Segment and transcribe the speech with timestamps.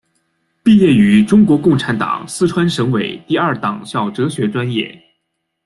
[0.63, 4.99] 毕业于中国共产党四川省委第二党校哲学专业。